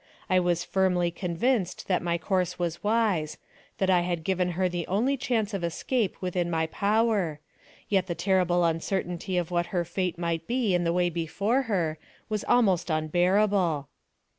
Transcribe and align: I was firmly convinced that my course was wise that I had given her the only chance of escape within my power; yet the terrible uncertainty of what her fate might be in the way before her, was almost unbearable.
I 0.31 0.39
was 0.39 0.63
firmly 0.63 1.11
convinced 1.11 1.87
that 1.87 2.01
my 2.01 2.17
course 2.17 2.57
was 2.57 2.83
wise 2.83 3.37
that 3.77 3.91
I 3.91 3.99
had 4.01 4.23
given 4.23 4.53
her 4.53 4.67
the 4.67 4.87
only 4.87 5.15
chance 5.15 5.53
of 5.53 5.63
escape 5.63 6.19
within 6.21 6.49
my 6.49 6.65
power; 6.65 7.39
yet 7.87 8.07
the 8.07 8.15
terrible 8.15 8.63
uncertainty 8.65 9.37
of 9.37 9.51
what 9.51 9.67
her 9.67 9.85
fate 9.85 10.17
might 10.17 10.47
be 10.47 10.73
in 10.73 10.85
the 10.85 10.91
way 10.93 11.11
before 11.11 11.61
her, 11.69 11.99
was 12.29 12.43
almost 12.45 12.89
unbearable. 12.89 13.89